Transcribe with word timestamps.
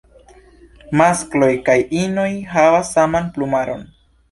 Maskloj 1.01 1.51
kaj 1.69 1.77
inoj 2.01 2.27
havas 2.57 2.93
saman 2.99 3.31
plumaron. 3.39 3.89